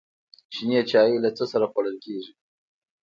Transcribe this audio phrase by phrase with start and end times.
[0.55, 2.33] شین چای له څه سره خوړل کیږي؟